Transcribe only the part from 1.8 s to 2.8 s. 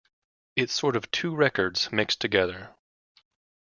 mixed together.